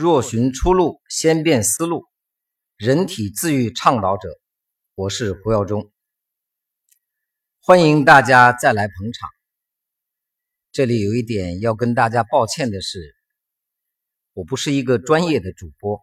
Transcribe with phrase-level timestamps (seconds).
[0.00, 2.04] 若寻出路，先变思路。
[2.76, 4.28] 人体自愈倡导者，
[4.94, 5.90] 我是胡耀中。
[7.58, 9.28] 欢迎大家再来捧场。
[10.70, 13.16] 这里有一点要跟大家抱歉的是，
[14.34, 16.00] 我不是一个专业的主播，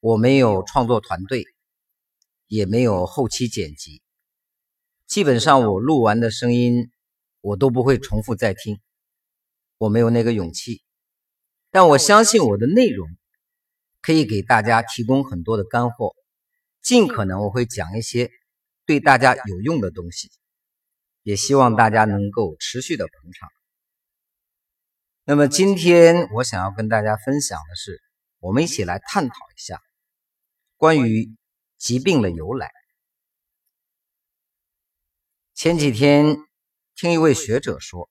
[0.00, 1.44] 我没有创作团队，
[2.46, 4.00] 也没有后期剪辑。
[5.06, 6.90] 基本上，我录完的声音，
[7.42, 8.80] 我都不会重复再听，
[9.76, 10.85] 我没有那个勇气。
[11.76, 13.06] 但我相信我的内容
[14.00, 16.16] 可以给大家提供很多的干货，
[16.80, 18.30] 尽可能我会讲一些
[18.86, 20.30] 对大家有用的东西，
[21.22, 23.50] 也希望大家能够持续的捧场。
[25.24, 28.00] 那么今天我想要跟大家分享的是，
[28.38, 29.82] 我们一起来探讨一下
[30.78, 31.36] 关于
[31.76, 32.70] 疾病的由来。
[35.52, 36.38] 前几天
[36.94, 38.08] 听一位学者说，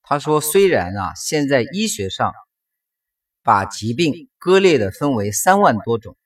[0.00, 2.32] 他说虽然啊现在医学上
[3.42, 6.16] 把疾病割裂的分为三万多种，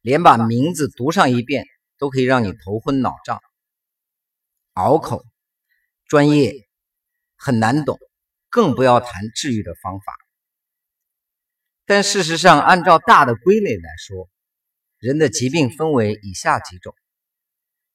[0.00, 1.66] 连把名字读上一遍
[1.98, 3.40] 都可以让你头昏脑胀，
[4.72, 5.24] 拗口，
[6.06, 6.54] 专业，
[7.36, 7.98] 很难懂，
[8.48, 10.14] 更不要谈治愈的方法。
[11.84, 14.28] 但事实上，按照大的归类来说，
[14.98, 16.94] 人的疾病分为以下几种。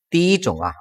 [0.10, 0.74] 第一种啊，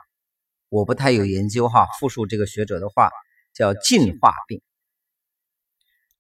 [0.69, 3.11] 我不太有研究哈，复述这个学者的话，
[3.55, 4.61] 叫进化病。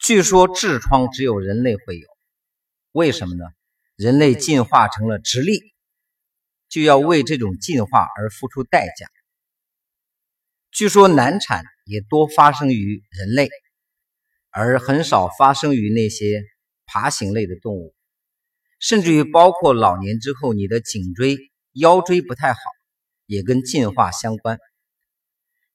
[0.05, 2.07] 据说痔疮只有人类会有，
[2.93, 3.47] 为什么呢？
[3.97, 5.73] 人类进化成了直立，
[6.69, 9.07] 就要为这种进化而付出代价。
[10.71, 13.49] 据说难产也多发生于人类，
[14.51, 16.43] 而很少发生于那些
[16.85, 17.95] 爬行类的动物，
[18.79, 21.39] 甚至于包括老年之后，你的颈椎、
[21.73, 22.61] 腰椎不太好，
[23.25, 24.59] 也跟进化相关。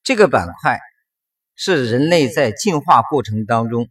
[0.04, 0.80] 这个板块
[1.56, 3.90] 是人类在进化过程当中。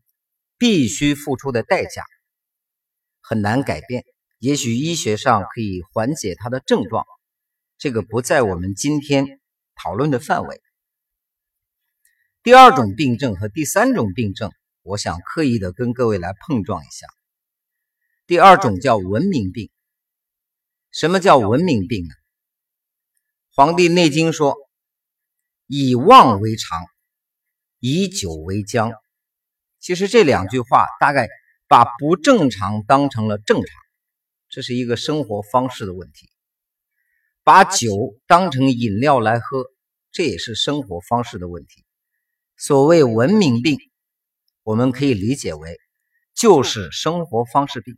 [0.58, 2.02] 必须付出的代价
[3.20, 4.04] 很难改变，
[4.38, 7.06] 也许医学上可以缓解它的症状，
[7.78, 9.40] 这个不在我们今天
[9.74, 10.60] 讨论的范围。
[12.42, 14.50] 第二种病症和第三种病症，
[14.82, 17.06] 我想刻意的跟各位来碰撞一下。
[18.26, 19.70] 第二种叫文明病。
[20.90, 22.10] 什么叫文明病呢？
[23.50, 24.56] 《黄帝内经》说
[25.66, 26.86] ：“以妄为常，
[27.78, 28.92] 以久为僵。”
[29.80, 31.28] 其实这两句话大概
[31.66, 33.66] 把不正常当成了正常，
[34.48, 36.26] 这是一个生活方式的问题；
[37.44, 39.66] 把酒当成饮料来喝，
[40.10, 41.84] 这也是生活方式的问题。
[42.56, 43.78] 所谓文明病，
[44.62, 45.78] 我们可以理解为
[46.34, 47.96] 就是生活方式病。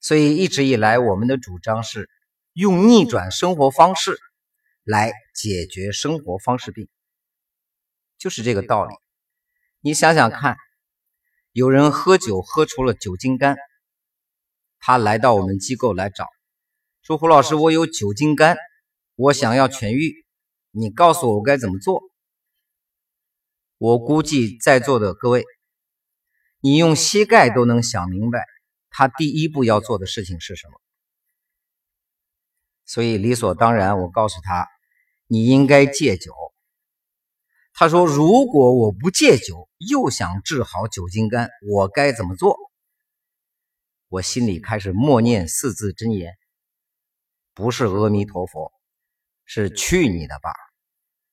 [0.00, 2.08] 所以一直以来，我们的主张是
[2.52, 4.16] 用逆转生活方式
[4.84, 6.88] 来解决生活方式病，
[8.18, 8.94] 就是这个道理。
[9.86, 10.56] 你想想看，
[11.52, 13.56] 有人喝酒喝出了酒精肝，
[14.80, 16.26] 他来到我们机构来找，
[17.02, 18.56] 说：“胡老师，我有酒精肝，
[19.14, 20.26] 我想要痊愈，
[20.72, 22.02] 你告诉我我该怎么做？”
[23.78, 25.44] 我估计在座的各位，
[26.58, 28.44] 你用膝盖都能想明白，
[28.90, 30.80] 他第一步要做的事情是什么。
[32.84, 34.66] 所以理所当然，我告诉他，
[35.28, 36.32] 你应该戒酒。
[37.78, 42.56] 他说：“如果我不戒酒，又想治好酒精肝，我该怎么做？”
[44.08, 46.32] 我心里开始默念四字真言
[47.52, 48.72] ：“不是阿弥陀佛，
[49.44, 50.54] 是去你的吧！”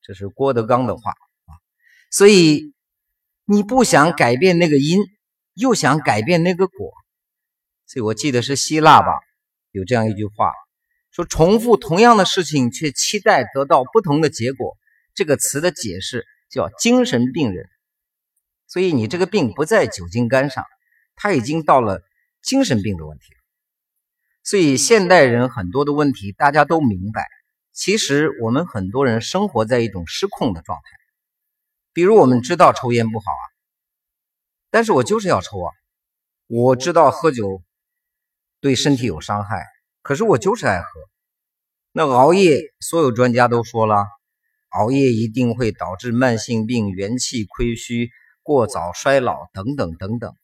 [0.04, 1.56] 这是郭德纲的话啊。
[2.12, 2.74] 所以
[3.46, 5.00] 你不想改变那个因，
[5.54, 6.92] 又想改变那个果。
[7.88, 9.18] 所以我记得是希腊吧，
[9.72, 10.52] 有这样一句话，
[11.10, 14.76] 说：“重复同样的事情，却期待得到不同的结果。”
[15.16, 16.26] 这个词的解释。
[16.54, 17.68] 叫精神病人，
[18.68, 20.64] 所以你这个病不在酒精肝上，
[21.16, 22.04] 它已经到了
[22.44, 23.40] 精神病的问题了。
[24.44, 27.28] 所以现代人很多的问题大家都明白，
[27.72, 30.84] 其实我们很多人生活在一种失控的状态。
[31.92, 33.44] 比如我们知道抽烟不好啊，
[34.70, 35.74] 但是我就是要抽啊。
[36.46, 37.64] 我知道喝酒
[38.62, 39.66] 对身体有伤害，
[40.04, 40.88] 可是我就是爱喝。
[41.94, 44.06] 那熬夜，所有专家都说了。
[44.74, 48.10] 熬夜一定会导致慢性病、元气亏虚、
[48.42, 50.36] 过早衰老等等等等。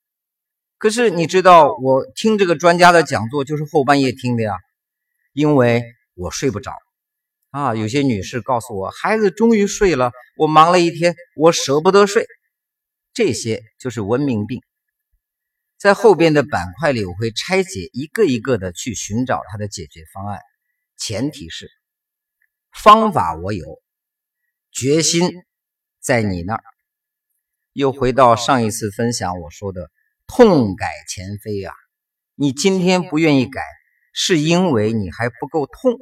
[0.77, 4.55] 可是你知道，我听这个专家的讲座就是后半夜听的呀，
[5.33, 5.83] 因为
[6.13, 6.73] 我睡不着
[7.49, 7.75] 啊。
[7.75, 12.25] 有些女士告诉我，孩子终于睡了，我忙了一天，我舍不得睡。
[13.13, 14.61] 这些就是文明病。
[15.77, 20.39] 在后边的板块里，我会拆解一个一个的去寻找它的解决方案，
[20.97, 21.69] 前提是
[22.71, 23.65] 方法我有。
[24.71, 25.29] 决心
[25.99, 26.63] 在你那儿，
[27.73, 29.89] 又回到上一次分享我说的
[30.27, 31.73] 痛改前非啊！
[32.35, 33.61] 你今天不愿意改，
[34.13, 35.97] 是因为你还不够痛。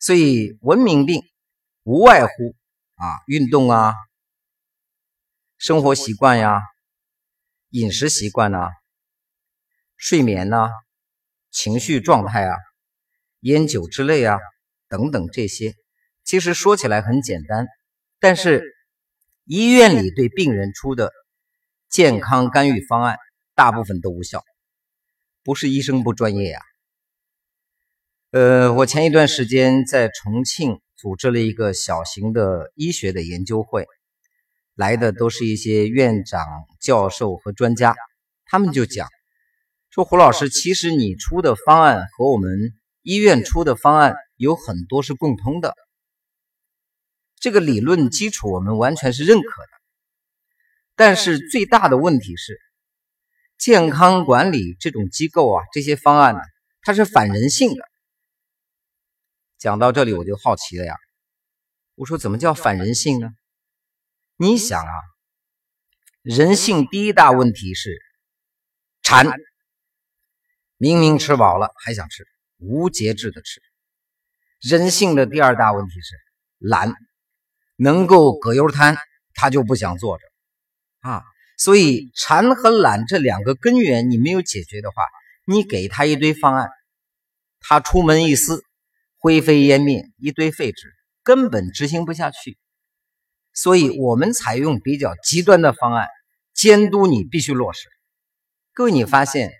[0.00, 1.22] 所以文明病
[1.82, 2.56] 无外乎
[2.96, 3.94] 啊，运动啊，
[5.58, 6.62] 生活习惯呀，
[7.70, 8.70] 饮食习惯呐，
[9.96, 10.70] 睡眠呐，
[11.50, 12.56] 情绪状态啊，
[13.40, 14.38] 烟酒之类啊，
[14.88, 15.74] 等等这些，
[16.24, 17.66] 其实说起来很简单，
[18.18, 18.62] 但是
[19.44, 21.12] 医院里对病人出的
[21.90, 23.18] 健康干预方案，
[23.54, 24.42] 大部分都无效，
[25.42, 26.60] 不是医生不专业呀。
[28.30, 33.86] 呃，我前一段时间在重庆组织了一个小型的医学的研究会，
[34.74, 36.42] 来的都是一些院长、
[36.80, 37.94] 教授和专家，
[38.46, 39.08] 他们就讲
[39.90, 42.72] 说：“胡老师，其实你出的方案和我们
[43.02, 45.76] 医院出的方案有很多是共通的，
[47.44, 49.68] 这个理论基础我们完全是认可的。
[50.94, 52.58] 但是最大的问题是，
[53.58, 56.40] 健康管理这种机构啊，这些方案呢，
[56.80, 57.84] 它是反人性的。”
[59.60, 60.96] 讲到这里，我就好奇了呀。
[61.96, 63.28] 我说，怎么叫反人性呢？
[64.38, 64.94] 你想啊，
[66.22, 68.00] 人性第一大问题是
[69.02, 69.26] 馋，
[70.78, 72.26] 明明吃饱了还想吃，
[72.56, 73.60] 无节制的吃。
[74.60, 76.16] 人性的第二大问题是
[76.56, 76.94] 懒，
[77.76, 78.96] 能够葛优瘫，
[79.34, 80.24] 他就不想坐着
[81.00, 81.22] 啊。
[81.56, 85.02] 所以，馋和懒这两个根源你没有解决的话，
[85.46, 86.68] 你给他一堆方案，
[87.60, 88.62] 他出门一撕。
[89.16, 90.92] 灰飞烟灭，一堆废纸，
[91.22, 92.58] 根本执行不下去。
[93.54, 96.08] 所以，我们采用比较极端的方案，
[96.52, 97.88] 监督你必须落实。
[98.74, 99.50] 各位，你发现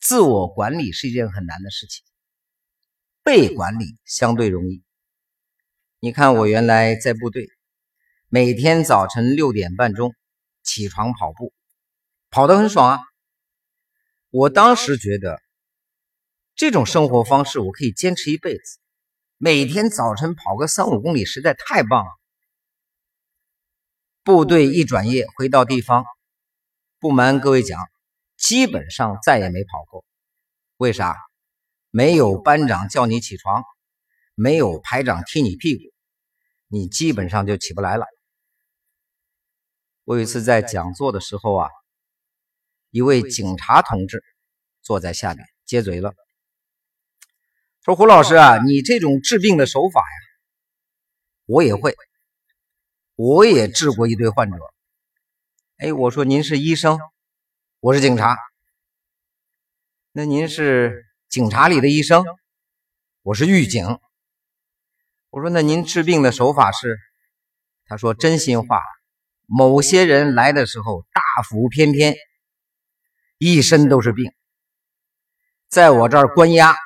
[0.00, 2.04] 自我管理是一件很难的事情，
[3.22, 4.82] 被管理相对容易。
[6.04, 7.48] 你看，我原来在部队，
[8.28, 10.16] 每天早晨六点半钟
[10.64, 11.52] 起床跑步，
[12.28, 12.98] 跑得很爽啊。
[14.30, 15.40] 我当时觉得。
[16.56, 18.80] 这种生活方式我可以坚持一辈子，
[19.38, 22.10] 每天早晨跑个三五公里，实在太棒了。
[24.24, 26.04] 部队一转业回到地方，
[26.98, 27.80] 不瞒各位讲，
[28.36, 30.04] 基本上再也没跑过。
[30.78, 31.16] 为啥？
[31.90, 33.62] 没有班长叫你起床，
[34.34, 35.91] 没有排长踢你屁股，
[36.72, 38.06] 你基本上就起不来了。
[40.04, 41.68] 我有一次在讲座的时候啊，
[42.88, 44.24] 一位警察同志
[44.80, 46.14] 坐在下面接嘴了。
[47.84, 50.16] 说胡老师啊，你这种治病的手法呀，
[51.44, 51.94] 我也会，
[53.16, 54.56] 我也治过一堆患者。
[55.76, 56.98] 哎，我说您是医生，
[57.80, 58.38] 我是警察，
[60.12, 62.24] 那您是警察里的医生，
[63.20, 63.98] 我是狱警。
[65.32, 66.98] 我说那您治病的手法是？
[67.86, 68.82] 他说真心话，
[69.46, 72.14] 某些人来的时候大腹翩翩，
[73.38, 74.30] 一身都是病，
[75.70, 76.76] 在我这儿关押。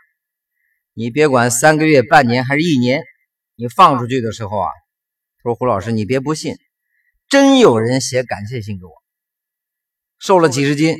[0.93, 3.03] 你别管三个月、半年还是一年，
[3.57, 4.71] 你放出去的时候啊，
[5.43, 6.55] 说胡老师，你别不信，
[7.29, 8.93] 真有人写感谢信给我，
[10.21, 10.97] 瘦了几十斤，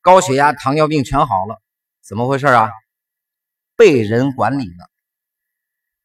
[0.00, 1.62] 高血压、糖尿病全好了，
[2.02, 2.72] 怎么回事啊？
[3.76, 4.95] 被人管理了。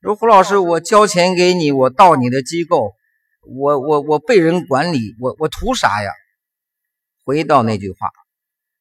[0.02, 2.96] 说胡老师，我交钱给你，我到你的机构，
[3.42, 6.10] 我我我被人管理，我我图啥呀？
[7.24, 8.10] 回到那句话，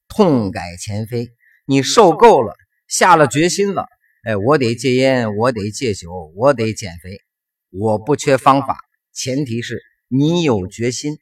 [0.08, 1.28] 痛改前非，
[1.66, 2.54] 你受够了，
[2.88, 3.86] 下了决心了。
[4.22, 7.20] 哎，我得戒烟，我得戒酒，我得减肥，
[7.68, 8.78] 我不缺方法，
[9.12, 11.18] 前提是你有决心。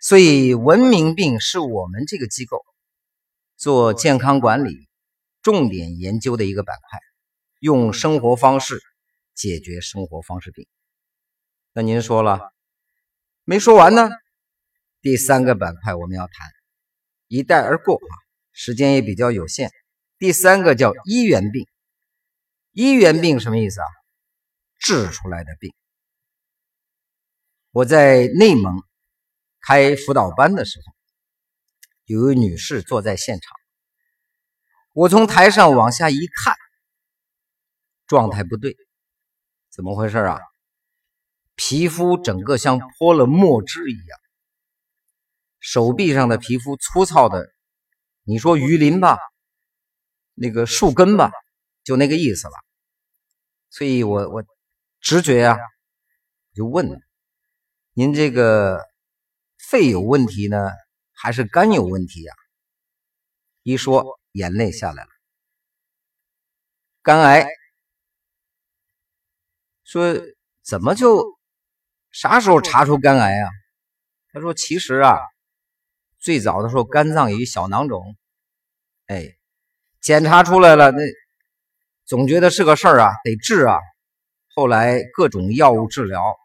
[0.00, 2.64] 所以，文明病是我们这个机构
[3.58, 4.88] 做健康管理
[5.42, 6.98] 重点研究的一个板块，
[7.58, 8.80] 用生活方式
[9.34, 10.66] 解决生活方式病。
[11.72, 12.52] 那您说了
[13.44, 14.08] 没说完呢？
[15.00, 16.50] 第三个板块我们要谈，
[17.28, 18.12] 一带而过啊，
[18.52, 19.70] 时间也比较有限。
[20.18, 21.66] 第三个叫医源病，
[22.72, 23.86] 医源病什么意思啊？
[24.78, 25.72] 治出来的病。
[27.70, 28.82] 我在内蒙
[29.60, 30.92] 开辅导班的时候，
[32.06, 33.56] 有位女士坐在现场，
[34.94, 36.56] 我从台上往下一看，
[38.08, 38.76] 状态不对，
[39.70, 40.40] 怎么回事啊？
[41.54, 44.18] 皮肤整个像泼了墨汁一样，
[45.60, 47.52] 手臂上的皮肤粗糙的，
[48.22, 49.18] 你说鱼鳞吧？
[50.34, 51.32] 那个树根吧，
[51.84, 52.54] 就那个意思了。
[53.70, 54.44] 所以我我
[55.00, 55.58] 直觉啊，
[56.54, 56.98] 就问了：
[57.92, 58.86] 您这个
[59.58, 60.70] 肺有问题呢，
[61.12, 62.32] 还是肝有问题呀？
[63.64, 65.10] 一说，眼泪下来了。
[67.02, 67.46] 肝癌。
[69.88, 70.20] 说
[70.62, 71.24] 怎么就
[72.10, 73.48] 啥时候查出肝癌啊？
[74.30, 75.18] 他说其实啊，
[76.18, 78.14] 最早的时候肝脏有一小囊肿，
[79.06, 79.38] 哎，
[80.02, 80.98] 检查出来了，那
[82.04, 83.78] 总觉得是个事儿啊，得治啊。
[84.54, 86.36] 后来各种药物治疗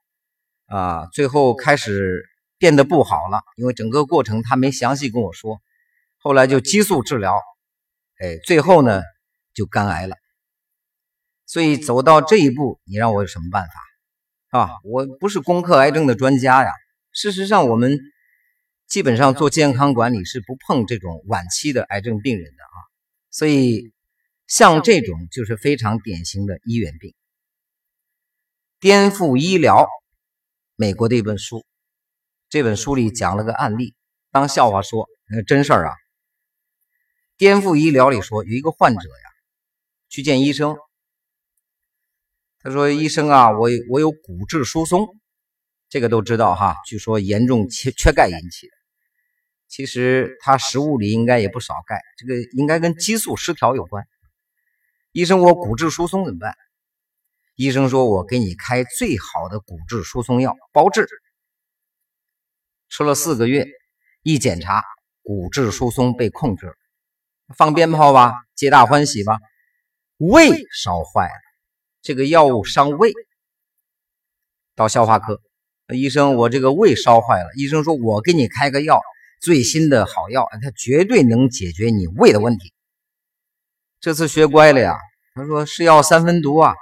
[0.67, 2.23] 啊，最后开始
[2.57, 5.61] 变得不好了，因为整个过程他没详细跟我说。
[6.17, 7.37] 后来就激素治疗，
[8.19, 9.01] 哎，最后呢
[9.53, 10.15] 就肝癌了。
[11.45, 14.69] 所以走到这一步，你让我有什么办法啊？
[14.83, 16.71] 我不是攻克癌症的专家呀。
[17.11, 17.99] 事实上，我们
[18.87, 22.77] 基本上做健康管理是不碰这种晚期的癌症病人的啊。
[23.29, 23.91] 所以，
[24.47, 27.13] 像这种就是非常典型的医源病，
[28.79, 29.87] 颠覆医疗。
[30.75, 31.63] 美国的一本书，
[32.49, 33.93] 这本书里讲了个案例，
[34.31, 35.93] 当笑话说，那真事儿啊。
[37.37, 39.29] 颠覆医疗里说，有一个患者呀，
[40.09, 40.75] 去见医生。
[42.63, 45.05] 他说：“医生啊，我我有骨质疏松，
[45.89, 46.77] 这个都知道哈。
[46.87, 48.73] 据说严重缺缺钙引起的。
[49.67, 54.05] 其实他食物里应该也不少钙，这个应该跟激素失调有关。
[55.11, 56.55] 医生，我骨质疏松怎么办？
[57.55, 61.05] 医生说，我给你开最好的骨质疏松药，包治。
[62.87, 63.67] 吃了四个月，
[64.21, 64.81] 一检查，
[65.21, 66.75] 骨质疏松被控制了。
[67.57, 69.37] 放鞭炮吧，皆大欢喜吧。
[70.15, 71.33] 胃烧坏了。”
[72.03, 73.13] 这个药物伤胃，
[74.75, 75.39] 到消化科，
[75.87, 77.49] 医生，我这个胃烧坏了。
[77.55, 78.99] 医生说，我给你开个药，
[79.39, 82.73] 最新的好药，它绝对能解决你胃的问题。
[84.01, 84.97] 这次学乖了呀，
[85.33, 86.75] 他说是药三分毒啊，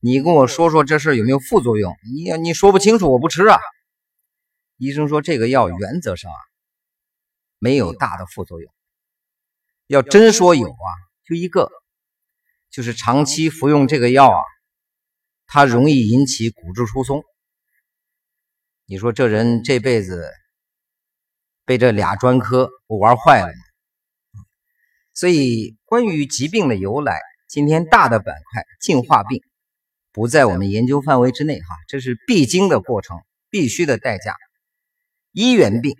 [0.00, 1.94] 你跟我说说这事有没有副作用？
[2.12, 3.60] 你你说不清楚，我不吃啊。
[4.76, 6.36] 医生说，这个药原则上啊
[7.60, 8.72] 没有大的副作用，
[9.86, 10.90] 要真说有啊，
[11.24, 11.70] 就一个。
[12.72, 14.42] 就是长期服用这个药啊，
[15.46, 17.22] 它容易引起骨质疏松。
[18.86, 20.32] 你说这人这辈子
[21.66, 23.52] 被这俩专科我玩坏了
[25.12, 29.42] 所以关于疾病的由来，今天大的板块进化病
[30.10, 33.18] 不在我们研究范围之内哈，这是必经的过程，
[33.50, 34.34] 必须的代价。
[35.32, 35.94] 医源病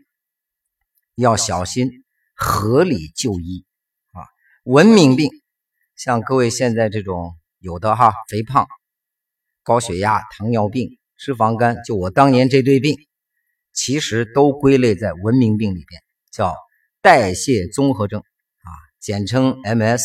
[1.17, 2.03] 要小心
[2.35, 3.67] 合理就医
[4.13, 4.25] 啊，
[4.65, 5.42] 文明病。
[6.05, 8.67] 像各位现在这种有的哈，肥胖、
[9.63, 12.97] 高血压、糖尿病、脂肪肝，就我当年这堆病，
[13.73, 16.57] 其实都归类在文明病里边，叫
[17.01, 20.03] 代谢综合症啊，简称 MS。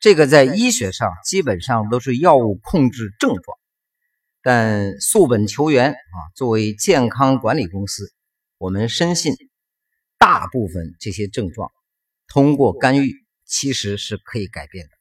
[0.00, 3.58] 这个在医学上基本上都是药物控制症状，
[4.40, 8.14] 但溯本求源啊，作为健康管理公司，
[8.56, 9.34] 我们深信
[10.16, 11.70] 大部分这些症状
[12.28, 13.25] 通过干预。
[13.46, 14.92] 其实是可以改变的，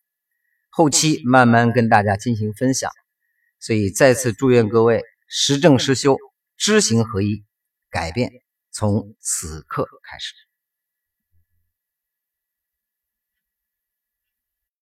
[0.70, 2.92] 后期慢慢跟大家进行分享。
[3.60, 6.18] 所以再次祝愿各位实证实修，
[6.56, 7.44] 知行合一，
[7.90, 8.32] 改变
[8.72, 10.45] 从此刻开始。